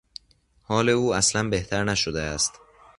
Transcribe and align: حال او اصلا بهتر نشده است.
حال 0.63 0.89
او 0.89 1.13
اصلا 1.13 1.49
بهتر 1.49 1.83
نشده 1.83 2.21
است. 2.21 2.53